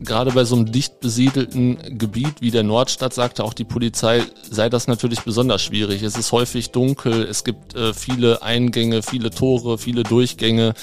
[0.00, 4.68] Gerade bei so einem dicht besiedelten Gebiet wie der Nordstadt sagte auch die Polizei, sei
[4.68, 6.02] das natürlich besonders schwierig.
[6.02, 10.74] Es ist häufig dunkel, es gibt äh, viele Eingänge, viele Tore, viele Durchgänge.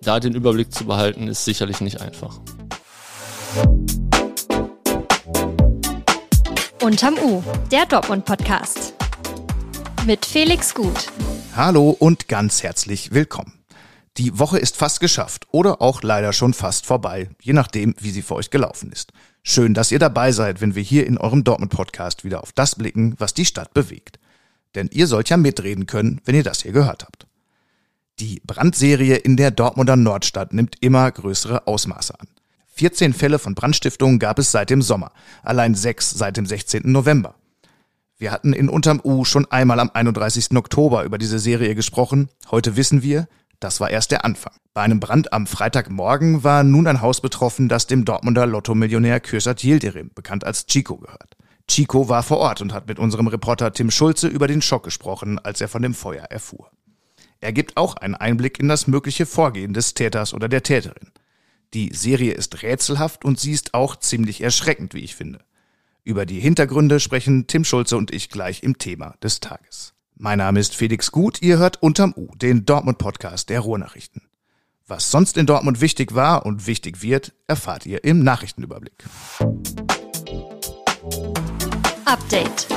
[0.00, 2.40] Da den Überblick zu behalten, ist sicherlich nicht einfach.
[6.82, 8.94] Unterm U, der Dortmund-Podcast.
[10.06, 11.12] Mit Felix Gut.
[11.54, 13.61] Hallo und ganz herzlich willkommen.
[14.18, 18.20] Die Woche ist fast geschafft oder auch leider schon fast vorbei, je nachdem, wie sie
[18.20, 19.10] für euch gelaufen ist.
[19.42, 23.14] Schön, dass ihr dabei seid, wenn wir hier in eurem Dortmund-Podcast wieder auf das blicken,
[23.16, 24.18] was die Stadt bewegt.
[24.74, 27.26] Denn ihr sollt ja mitreden können, wenn ihr das hier gehört habt.
[28.18, 32.28] Die Brandserie in der Dortmunder Nordstadt nimmt immer größere Ausmaße an.
[32.74, 36.82] 14 Fälle von Brandstiftungen gab es seit dem Sommer, allein sechs seit dem 16.
[36.84, 37.34] November.
[38.18, 40.54] Wir hatten in Unterm U schon einmal am 31.
[40.54, 42.28] Oktober über diese Serie gesprochen.
[42.50, 43.26] Heute wissen wir,
[43.62, 44.54] das war erst der Anfang.
[44.74, 49.62] Bei einem Brand am Freitagmorgen war nun ein Haus betroffen, das dem Dortmunder Lotto-Millionär Kürsat
[49.62, 51.36] Yildirim, bekannt als Chico, gehört.
[51.68, 55.38] Chico war vor Ort und hat mit unserem Reporter Tim Schulze über den Schock gesprochen,
[55.38, 56.70] als er von dem Feuer erfuhr.
[57.40, 61.10] Er gibt auch einen Einblick in das mögliche Vorgehen des Täters oder der Täterin.
[61.74, 65.40] Die Serie ist rätselhaft und sie ist auch ziemlich erschreckend, wie ich finde.
[66.04, 69.94] Über die Hintergründe sprechen Tim Schulze und ich gleich im Thema des Tages.
[70.24, 74.22] Mein Name ist Felix Gut, ihr hört unterm U, den Dortmund-Podcast der Ruhrnachrichten.
[74.86, 79.02] Was sonst in Dortmund wichtig war und wichtig wird, erfahrt ihr im Nachrichtenüberblick.
[82.04, 82.68] Update.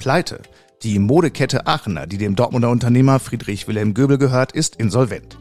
[0.00, 0.42] Pleite.
[0.82, 5.38] Die Modekette Aachener, die dem Dortmunder Unternehmer Friedrich Wilhelm Göbel gehört, ist insolvent.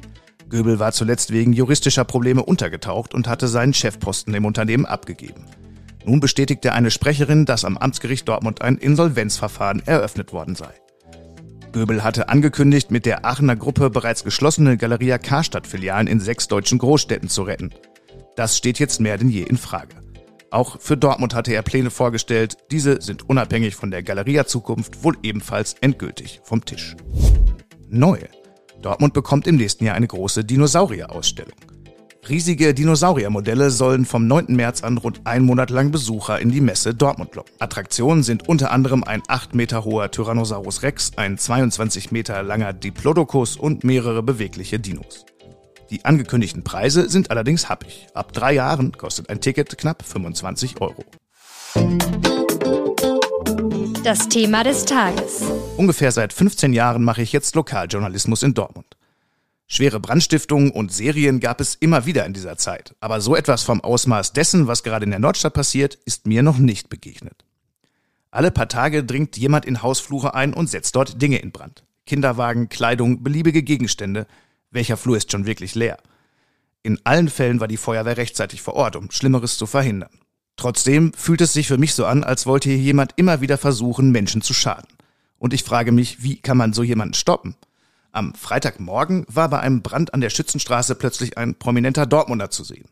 [0.49, 5.45] Göbel war zuletzt wegen juristischer Probleme untergetaucht und hatte seinen Chefposten im Unternehmen abgegeben.
[6.09, 10.73] Nun bestätigte eine Sprecherin, dass am Amtsgericht Dortmund ein Insolvenzverfahren eröffnet worden sei.
[11.71, 17.29] Göbel hatte angekündigt, mit der Aachener Gruppe bereits geschlossene Galeria Karstadt-Filialen in sechs deutschen Großstädten
[17.29, 17.75] zu retten.
[18.35, 19.97] Das steht jetzt mehr denn je in Frage.
[20.49, 22.57] Auch für Dortmund hatte er Pläne vorgestellt.
[22.71, 26.95] Diese sind unabhängig von der Galeria-Zukunft wohl ebenfalls endgültig vom Tisch.
[27.87, 28.17] Neu.
[28.81, 31.59] Dortmund bekommt im nächsten Jahr eine große Dinosaurier-Ausstellung.
[32.27, 34.47] Riesige Dinosauriermodelle sollen vom 9.
[34.49, 37.53] März an rund einen Monat lang Besucher in die Messe Dortmund locken.
[37.59, 43.55] Attraktionen sind unter anderem ein 8 Meter hoher Tyrannosaurus Rex, ein 22 Meter langer Diplodocus
[43.55, 45.25] und mehrere bewegliche Dinos.
[45.89, 48.07] Die angekündigten Preise sind allerdings happig.
[48.13, 51.03] Ab drei Jahren kostet ein Ticket knapp 25 Euro.
[54.03, 55.43] Das Thema des Tages.
[55.77, 58.98] Ungefähr seit 15 Jahren mache ich jetzt Lokaljournalismus in Dortmund.
[59.71, 62.95] Schwere Brandstiftungen und Serien gab es immer wieder in dieser Zeit.
[63.01, 66.57] Aber so etwas vom Ausmaß dessen, was gerade in der Nordstadt passiert, ist mir noch
[66.57, 67.45] nicht begegnet.
[68.31, 71.83] Alle paar Tage dringt jemand in Hausflure ein und setzt dort Dinge in Brand.
[72.07, 74.25] Kinderwagen, Kleidung, beliebige Gegenstände.
[74.71, 75.99] Welcher Flur ist schon wirklich leer?
[76.81, 80.19] In allen Fällen war die Feuerwehr rechtzeitig vor Ort, um Schlimmeres zu verhindern.
[80.55, 84.11] Trotzdem fühlt es sich für mich so an, als wollte hier jemand immer wieder versuchen,
[84.11, 84.89] Menschen zu schaden.
[85.37, 87.55] Und ich frage mich, wie kann man so jemanden stoppen?
[88.11, 92.89] Am Freitagmorgen war bei einem Brand an der Schützenstraße plötzlich ein prominenter Dortmunder zu sehen.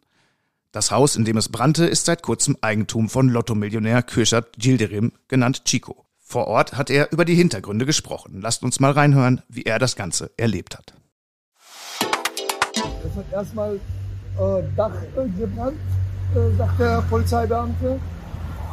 [0.72, 5.66] Das Haus, in dem es brannte, ist seit kurzem Eigentum von Lotto-Millionär Kürşat Gilderim, genannt
[5.66, 6.05] Chico.
[6.19, 8.41] Vor Ort hat er über die Hintergründe gesprochen.
[8.41, 10.94] Lasst uns mal reinhören, wie er das Ganze erlebt hat.
[12.75, 15.79] Es hat erstmal äh, Dach äh, gebrannt,
[16.35, 17.99] äh, sagt der Polizeibeamte.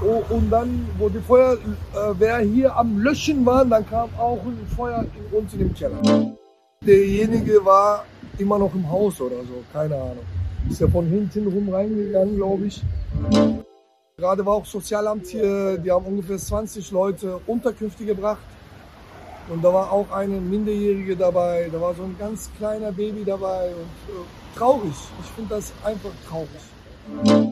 [0.03, 5.05] Oh, und dann, wo die Feuerwehr hier am Löschen war, dann kam auch ein Feuer
[5.05, 6.35] in uns in dem Keller.
[6.85, 8.05] Derjenige war
[8.39, 10.25] immer noch im Haus oder so, keine Ahnung.
[10.69, 12.83] Ist ja von hinten rum reingegangen, glaube ich.
[14.17, 18.43] Gerade war auch Sozialamt hier, die haben ungefähr 20 Leute Unterkünfte gebracht.
[19.49, 23.69] Und da war auch eine Minderjährige dabei, da war so ein ganz kleiner Baby dabei.
[23.69, 27.51] Und äh, traurig, ich finde das einfach traurig.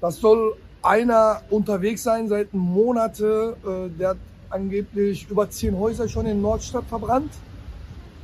[0.00, 3.56] Das soll einer unterwegs sein seit Monate.
[3.64, 4.16] Äh, der hat
[4.50, 7.32] angeblich über zehn Häuser schon in Nordstadt verbrannt.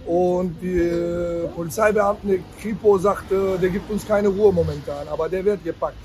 [0.07, 5.99] Und die Polizeibeamten, Kripo sagte, der gibt uns keine Ruhe momentan, aber der wird gepackt.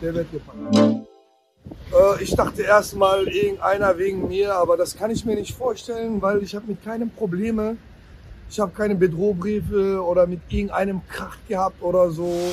[0.00, 1.06] Der wird gepackt.
[1.92, 6.42] Äh, ich dachte erstmal irgendeiner wegen mir, aber das kann ich mir nicht vorstellen, weil
[6.42, 7.76] ich habe mit keinem Probleme.
[8.48, 12.52] Ich habe keine Bedrohbriefe oder mit irgendeinem Krach gehabt oder so.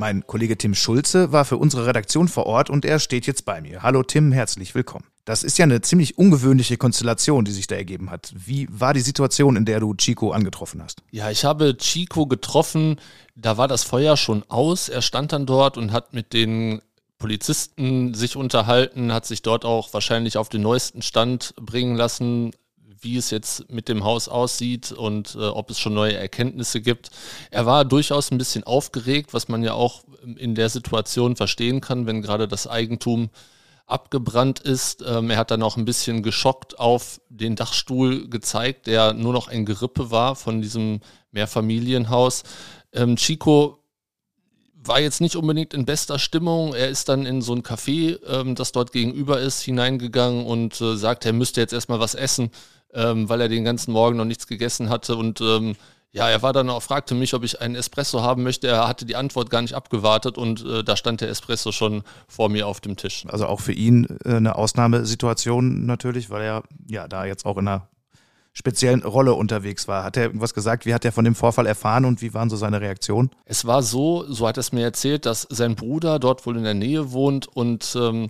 [0.00, 3.60] Mein Kollege Tim Schulze war für unsere Redaktion vor Ort und er steht jetzt bei
[3.60, 3.82] mir.
[3.82, 5.04] Hallo Tim, herzlich willkommen.
[5.26, 8.32] Das ist ja eine ziemlich ungewöhnliche Konstellation, die sich da ergeben hat.
[8.34, 11.02] Wie war die Situation, in der du Chico angetroffen hast?
[11.10, 12.96] Ja, ich habe Chico getroffen,
[13.36, 14.88] da war das Feuer schon aus.
[14.88, 16.80] Er stand dann dort und hat mit den
[17.18, 22.52] Polizisten sich unterhalten, hat sich dort auch wahrscheinlich auf den neuesten Stand bringen lassen,
[23.00, 27.10] wie es jetzt mit dem Haus aussieht und äh, ob es schon neue Erkenntnisse gibt.
[27.50, 30.04] Er war durchaus ein bisschen aufgeregt, was man ja auch
[30.36, 33.30] in der Situation verstehen kann, wenn gerade das Eigentum
[33.86, 35.04] abgebrannt ist.
[35.06, 39.48] Ähm, er hat dann auch ein bisschen geschockt auf den Dachstuhl gezeigt, der nur noch
[39.48, 41.00] ein Gerippe war von diesem
[41.32, 42.44] Mehrfamilienhaus.
[42.92, 43.78] Ähm, Chico
[44.82, 46.74] war jetzt nicht unbedingt in bester Stimmung.
[46.74, 50.96] Er ist dann in so ein Café, ähm, das dort gegenüber ist, hineingegangen und äh,
[50.96, 52.50] sagt, er müsste jetzt erstmal was essen,
[52.94, 55.16] ähm, weil er den ganzen Morgen noch nichts gegessen hatte.
[55.16, 55.76] Und ähm,
[56.12, 58.66] ja, er war dann auch, fragte mich, ob ich einen Espresso haben möchte.
[58.66, 62.48] Er hatte die Antwort gar nicht abgewartet und äh, da stand der Espresso schon vor
[62.48, 63.24] mir auf dem Tisch.
[63.28, 67.68] Also auch für ihn äh, eine Ausnahmesituation natürlich, weil er ja da jetzt auch in
[67.68, 67.88] einer
[68.52, 70.02] speziellen Rolle unterwegs war.
[70.02, 70.84] Hat er irgendwas gesagt?
[70.84, 73.30] Wie hat er von dem Vorfall erfahren und wie waren so seine Reaktionen?
[73.44, 76.64] Es war so, so hat er es mir erzählt, dass sein Bruder dort wohl in
[76.64, 78.28] der Nähe wohnt und ähm,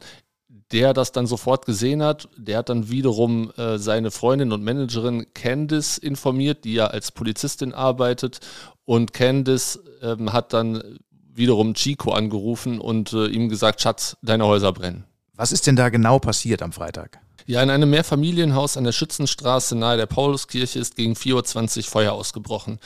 [0.72, 5.26] der das dann sofort gesehen hat, der hat dann wiederum äh, seine Freundin und Managerin
[5.34, 8.40] Candice informiert, die ja als Polizistin arbeitet.
[8.84, 10.98] Und Candice ähm, hat dann
[11.34, 15.04] wiederum Chico angerufen und äh, ihm gesagt, Schatz, deine Häuser brennen.
[15.34, 17.20] Was ist denn da genau passiert am Freitag?
[17.50, 22.12] Ja, in einem Mehrfamilienhaus an der Schützenstraße nahe der Pauluskirche ist gegen 4.20 Uhr Feuer
[22.12, 22.78] ausgebrochen.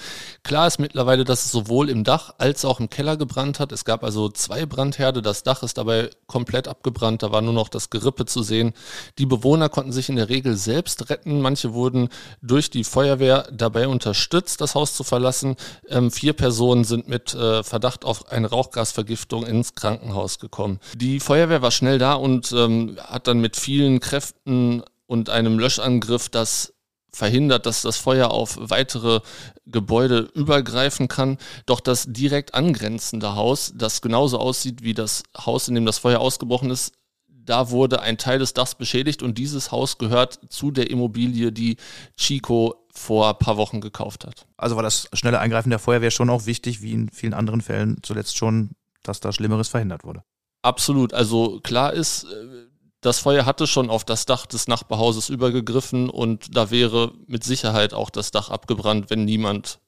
[0.43, 3.73] Klar ist mittlerweile, dass es sowohl im Dach als auch im Keller gebrannt hat.
[3.73, 5.21] Es gab also zwei Brandherde.
[5.21, 7.23] Das Dach ist dabei komplett abgebrannt.
[7.23, 8.73] Da war nur noch das Gerippe zu sehen.
[9.19, 11.43] Die Bewohner konnten sich in der Regel selbst retten.
[11.43, 12.09] Manche wurden
[12.41, 15.57] durch die Feuerwehr dabei unterstützt, das Haus zu verlassen.
[15.91, 20.81] Ähm, vier Personen sind mit äh, Verdacht auf eine Rauchgasvergiftung ins Krankenhaus gekommen.
[20.97, 25.59] Die Feuerwehr war schnell da und ähm, hat dann mit vielen Kräften Granaten und einem
[25.59, 26.73] Löschangriff das
[27.13, 29.21] verhindert, dass das Feuer auf weitere
[29.67, 31.39] Gebäude übergreifen kann.
[31.67, 36.19] Doch das direkt angrenzende Haus, das genauso aussieht wie das Haus, in dem das Feuer
[36.21, 36.93] ausgebrochen ist,
[37.29, 41.77] da wurde ein Teil des Dachs beschädigt und dieses Haus gehört zu der Immobilie, die
[42.17, 44.47] Chico vor ein paar Wochen gekauft hat.
[44.57, 47.99] Also war das schnelle Eingreifen der Feuerwehr schon auch wichtig, wie in vielen anderen Fällen
[48.03, 48.71] zuletzt schon,
[49.03, 50.25] dass da Schlimmeres verhindert wurde.
[50.63, 51.13] Absolut.
[51.13, 52.67] Also klar ist, äh,
[53.05, 57.93] das Feuer hatte schon auf das Dach des Nachbarhauses übergegriffen und da wäre mit Sicherheit
[57.93, 59.79] auch das Dach abgebrannt, wenn niemand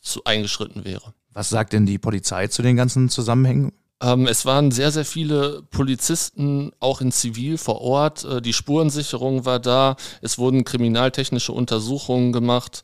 [0.00, 1.12] zu eingeschritten wäre.
[1.30, 3.72] Was sagt denn die Polizei zu den ganzen Zusammenhängen?
[4.02, 8.24] Ähm, es waren sehr, sehr viele Polizisten, auch in Zivil vor Ort.
[8.24, 9.96] Äh, die Spurensicherung war da.
[10.22, 12.82] Es wurden kriminaltechnische Untersuchungen gemacht.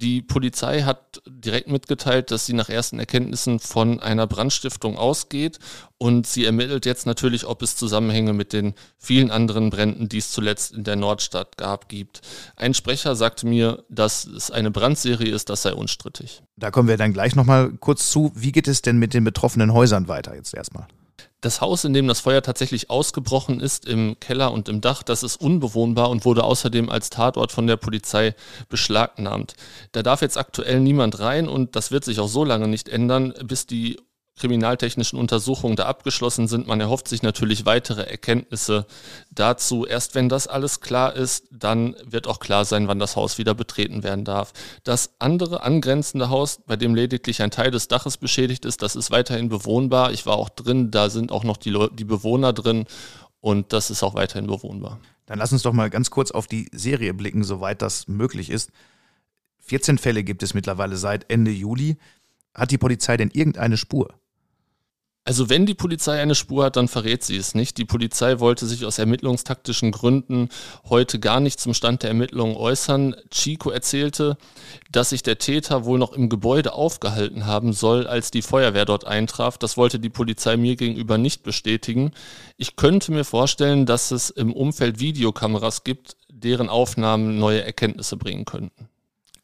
[0.00, 5.58] Die Polizei hat direkt mitgeteilt, dass sie nach ersten Erkenntnissen von einer Brandstiftung ausgeht
[5.98, 10.32] und sie ermittelt jetzt natürlich, ob es Zusammenhänge mit den vielen anderen Bränden, die es
[10.32, 12.22] zuletzt in der Nordstadt gab, gibt.
[12.56, 16.42] Ein Sprecher sagte mir, dass es eine Brandserie ist, das sei unstrittig.
[16.56, 18.32] Da kommen wir dann gleich nochmal kurz zu.
[18.34, 20.86] Wie geht es denn mit den betroffenen Häusern weiter jetzt erstmal?
[21.40, 25.22] Das Haus, in dem das Feuer tatsächlich ausgebrochen ist, im Keller und im Dach, das
[25.22, 28.34] ist unbewohnbar und wurde außerdem als Tatort von der Polizei
[28.68, 29.54] beschlagnahmt.
[29.92, 33.32] Da darf jetzt aktuell niemand rein und das wird sich auch so lange nicht ändern,
[33.42, 33.98] bis die
[34.40, 36.66] kriminaltechnischen Untersuchungen da abgeschlossen sind.
[36.66, 38.86] Man erhofft sich natürlich weitere Erkenntnisse
[39.30, 39.86] dazu.
[39.86, 43.54] Erst wenn das alles klar ist, dann wird auch klar sein, wann das Haus wieder
[43.54, 44.52] betreten werden darf.
[44.82, 49.10] Das andere angrenzende Haus, bei dem lediglich ein Teil des Daches beschädigt ist, das ist
[49.10, 50.10] weiterhin bewohnbar.
[50.12, 52.86] Ich war auch drin, da sind auch noch die, die Bewohner drin
[53.40, 54.98] und das ist auch weiterhin bewohnbar.
[55.26, 58.70] Dann lass uns doch mal ganz kurz auf die Serie blicken, soweit das möglich ist.
[59.60, 61.98] 14 Fälle gibt es mittlerweile seit Ende Juli.
[62.54, 64.14] Hat die Polizei denn irgendeine Spur?
[65.30, 67.78] Also wenn die Polizei eine Spur hat, dann verrät sie es nicht.
[67.78, 70.48] Die Polizei wollte sich aus ermittlungstaktischen Gründen
[70.88, 73.14] heute gar nicht zum Stand der Ermittlungen äußern.
[73.30, 74.36] Chico erzählte,
[74.90, 79.06] dass sich der Täter wohl noch im Gebäude aufgehalten haben soll, als die Feuerwehr dort
[79.06, 79.56] eintraf.
[79.56, 82.10] Das wollte die Polizei mir gegenüber nicht bestätigen.
[82.56, 88.46] Ich könnte mir vorstellen, dass es im Umfeld Videokameras gibt, deren Aufnahmen neue Erkenntnisse bringen
[88.46, 88.88] könnten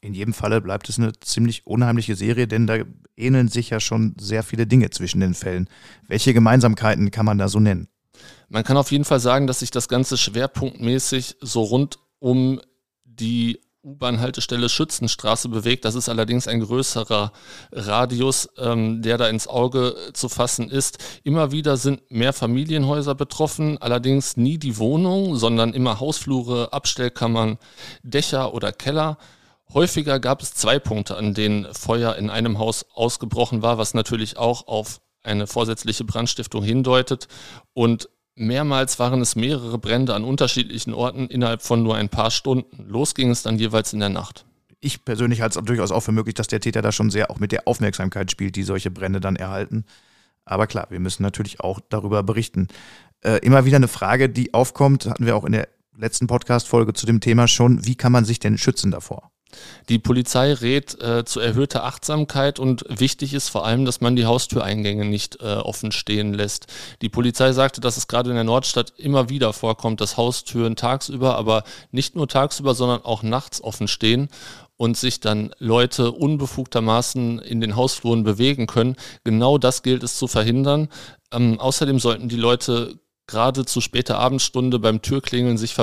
[0.00, 2.79] in jedem Falle bleibt es eine ziemlich unheimliche Serie, denn da
[3.17, 5.69] ähneln sich ja schon sehr viele Dinge zwischen den Fällen.
[6.07, 7.88] Welche Gemeinsamkeiten kann man da so nennen?
[8.49, 12.61] Man kann auf jeden Fall sagen, dass sich das Ganze schwerpunktmäßig so rund um
[13.05, 15.85] die U-Bahn-Haltestelle Schützenstraße bewegt.
[15.85, 17.33] Das ist allerdings ein größerer
[17.71, 20.99] Radius, ähm, der da ins Auge zu fassen ist.
[21.23, 27.59] Immer wieder sind mehr Familienhäuser betroffen, allerdings nie die Wohnung, sondern immer Hausflure, Abstellkammern,
[28.03, 29.19] Dächer oder Keller.
[29.73, 34.37] Häufiger gab es zwei Punkte, an denen Feuer in einem Haus ausgebrochen war, was natürlich
[34.37, 37.29] auch auf eine vorsätzliche Brandstiftung hindeutet.
[37.75, 42.89] Und mehrmals waren es mehrere Brände an unterschiedlichen Orten innerhalb von nur ein paar Stunden.
[42.89, 44.47] Los ging es dann jeweils in der Nacht.
[44.81, 47.41] Ich persönlich halte es durchaus auch für möglich, dass der Täter da schon sehr auch
[47.41, 49.85] mit der Aufmerksamkeit spielt, die solche Brände dann erhalten.
[50.45, 52.69] Aber klar, wir müssen natürlich auch darüber berichten.
[53.23, 57.07] Äh, immer wieder eine Frage, die aufkommt, hatten wir auch in der letzten Podcast-Folge zu
[57.07, 57.85] dem Thema schon.
[57.85, 59.33] Wie kann man sich denn schützen davor?
[59.89, 64.27] Die Polizei rät äh, zu erhöhter Achtsamkeit und wichtig ist vor allem, dass man die
[64.27, 66.67] Haustüreingänge nicht äh, offen stehen lässt.
[67.03, 71.37] Die Polizei sagte, dass es gerade in der Nordstadt immer wieder vorkommt, dass Haustüren tagsüber,
[71.37, 74.29] aber nicht nur tagsüber, sondern auch nachts offen stehen
[74.77, 78.97] und sich dann Leute unbefugtermaßen in den Hausfluren bewegen können.
[79.25, 80.89] Genau das gilt es zu verhindern.
[81.33, 85.75] Ähm, außerdem sollten die Leute gerade zu später Abendstunde beim Türklingeln sich,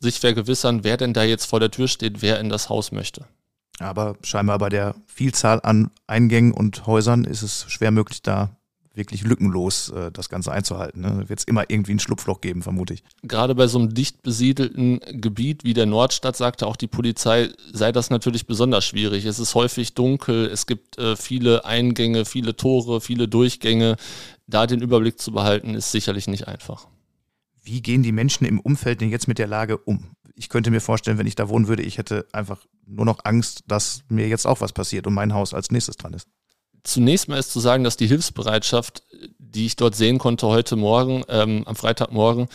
[0.00, 3.26] sich vergewissern, wer denn da jetzt vor der Tür steht, wer in das Haus möchte.
[3.78, 8.56] Aber scheinbar bei der Vielzahl an Eingängen und Häusern ist es schwer möglich, da
[8.94, 11.00] wirklich lückenlos äh, das Ganze einzuhalten.
[11.00, 11.28] Ne?
[11.28, 13.02] Wird es immer irgendwie ein Schlupfloch geben, vermute ich.
[13.22, 17.92] Gerade bei so einem dicht besiedelten Gebiet wie der Nordstadt sagte auch die Polizei, sei
[17.92, 19.24] das natürlich besonders schwierig.
[19.24, 23.96] Es ist häufig dunkel, es gibt äh, viele Eingänge, viele Tore, viele Durchgänge.
[24.52, 26.86] Da den Überblick zu behalten, ist sicherlich nicht einfach.
[27.62, 30.14] Wie gehen die Menschen im Umfeld denn jetzt mit der Lage um?
[30.34, 33.64] Ich könnte mir vorstellen, wenn ich da wohnen würde, ich hätte einfach nur noch Angst,
[33.66, 36.28] dass mir jetzt auch was passiert und mein Haus als nächstes dran ist.
[36.82, 39.04] Zunächst mal ist zu sagen, dass die Hilfsbereitschaft,
[39.38, 42.48] die ich dort sehen konnte heute Morgen, ähm, am Freitagmorgen,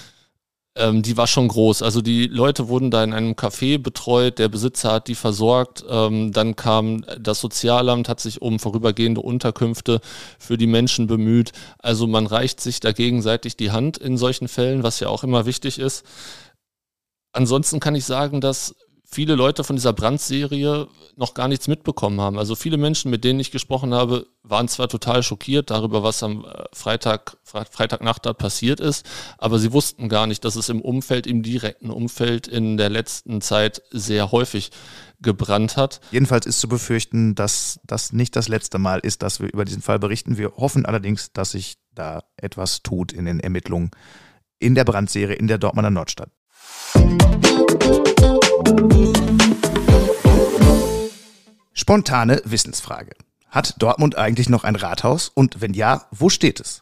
[0.78, 1.82] ähm, die war schon groß.
[1.82, 6.32] Also die Leute wurden da in einem Café betreut, der Besitzer hat die versorgt, ähm,
[6.32, 10.02] dann kam das Sozialamt, hat sich um vorübergehende Unterkünfte
[10.40, 11.52] für die Menschen bemüht.
[11.80, 15.46] Also man reicht sich da gegenseitig die Hand in solchen Fällen, was ja auch immer
[15.46, 16.06] wichtig ist.
[17.34, 18.76] Ansonsten kann ich sagen, dass
[19.10, 22.38] viele Leute von dieser Brandserie noch gar nichts mitbekommen haben.
[22.38, 26.46] Also viele Menschen, mit denen ich gesprochen habe, waren zwar total schockiert darüber, was am
[26.46, 29.06] äh, Freitag, Freitagnacht da passiert ist,
[29.38, 33.42] aber sie wussten gar nicht, dass es im Umfeld, im direkten Umfeld in der letzten
[33.42, 34.72] Zeit sehr häufig
[35.22, 36.02] gebrannt hat.
[36.12, 39.82] Jedenfalls ist zu befürchten, dass das nicht das letzte Mal ist, dass wir über diesen
[39.82, 40.38] Fall berichten.
[40.38, 43.90] Wir hoffen allerdings, dass sich da etwas tut in den Ermittlungen
[44.60, 46.30] in der Brandserie in der Dortmunder Nordstadt.
[51.74, 53.12] Spontane Wissensfrage.
[53.50, 55.32] Hat Dortmund eigentlich noch ein Rathaus?
[55.34, 56.82] Und wenn ja, wo steht es?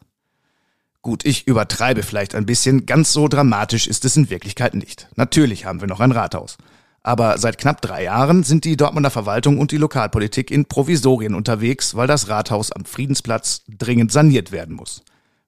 [1.03, 5.07] Gut, ich übertreibe vielleicht ein bisschen, ganz so dramatisch ist es in Wirklichkeit nicht.
[5.15, 6.57] Natürlich haben wir noch ein Rathaus.
[7.03, 11.93] Aber seit knapp drei Jahren sind die Dortmunder Verwaltung und die Lokalpolitik in Provisorien unterwegs,
[11.93, 15.03] weil das Rathaus am Friedensplatz dringend saniert werden muss.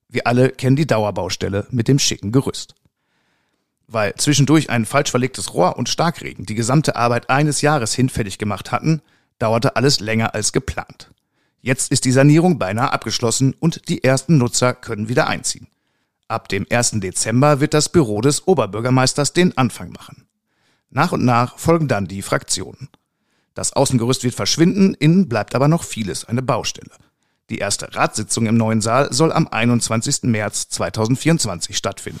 [0.08, 2.76] Wir alle kennen die Dauerbaustelle mit dem schicken Gerüst.
[3.88, 8.70] Weil zwischendurch ein falsch verlegtes Rohr und Starkregen die gesamte Arbeit eines Jahres hinfällig gemacht
[8.70, 9.00] hatten,
[9.38, 11.10] dauerte alles länger als geplant.
[11.60, 15.68] Jetzt ist die Sanierung beinahe abgeschlossen und die ersten Nutzer können wieder einziehen.
[16.28, 17.00] Ab dem 1.
[17.00, 20.26] Dezember wird das Büro des Oberbürgermeisters den Anfang machen.
[20.90, 22.90] Nach und nach folgen dann die Fraktionen.
[23.54, 26.92] Das Außengerüst wird verschwinden, innen bleibt aber noch vieles eine Baustelle.
[27.50, 30.24] Die erste Ratssitzung im neuen Saal soll am 21.
[30.24, 32.20] März 2024 stattfinden.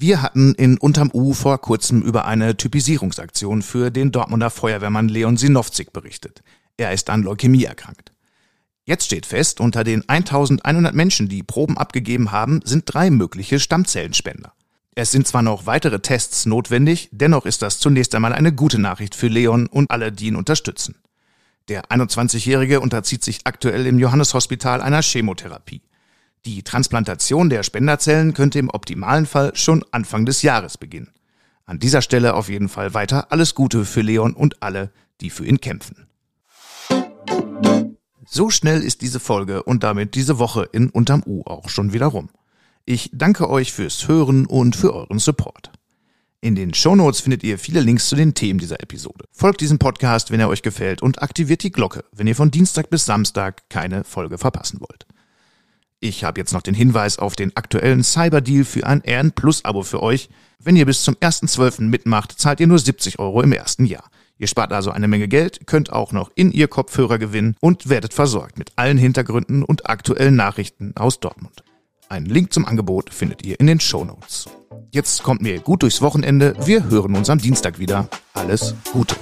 [0.00, 5.36] Wir hatten in Unterm U vor kurzem über eine Typisierungsaktion für den Dortmunder Feuerwehrmann Leon
[5.36, 6.44] Sinowczyk berichtet.
[6.76, 8.12] Er ist an Leukämie erkrankt.
[8.84, 14.52] Jetzt steht fest, unter den 1100 Menschen, die Proben abgegeben haben, sind drei mögliche Stammzellenspender.
[14.94, 19.16] Es sind zwar noch weitere Tests notwendig, dennoch ist das zunächst einmal eine gute Nachricht
[19.16, 20.94] für Leon und alle, die ihn unterstützen.
[21.66, 25.82] Der 21-Jährige unterzieht sich aktuell im Johanneshospital einer Chemotherapie.
[26.48, 31.12] Die Transplantation der Spenderzellen könnte im optimalen Fall schon Anfang des Jahres beginnen.
[31.66, 34.90] An dieser Stelle auf jeden Fall weiter alles Gute für Leon und alle,
[35.20, 36.06] die für ihn kämpfen.
[38.24, 42.06] So schnell ist diese Folge und damit diese Woche in Unterm U auch schon wieder
[42.06, 42.30] rum.
[42.86, 45.70] Ich danke euch fürs Hören und für euren Support.
[46.40, 49.26] In den Shownotes findet ihr viele Links zu den Themen dieser Episode.
[49.32, 52.88] Folgt diesem Podcast, wenn er euch gefällt und aktiviert die Glocke, wenn ihr von Dienstag
[52.88, 55.06] bis Samstag keine Folge verpassen wollt.
[56.00, 59.82] Ich habe jetzt noch den Hinweis auf den aktuellen Cyberdeal für ein RN Plus Abo
[59.82, 60.28] für euch.
[60.60, 61.82] Wenn ihr bis zum 1.12.
[61.82, 64.04] mitmacht, zahlt ihr nur 70 Euro im ersten Jahr.
[64.38, 68.14] Ihr spart also eine Menge Geld, könnt auch noch in ihr Kopfhörer gewinnen und werdet
[68.14, 71.64] versorgt mit allen Hintergründen und aktuellen Nachrichten aus Dortmund.
[72.08, 74.48] Einen Link zum Angebot findet ihr in den Show Notes.
[74.92, 76.54] Jetzt kommt mir gut durchs Wochenende.
[76.64, 78.08] Wir hören uns am Dienstag wieder.
[78.34, 79.16] Alles Gute.